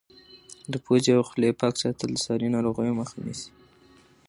[0.71, 3.49] د پوزې او خولې پاک ساتل د ساري ناروغیو مخه نیسي.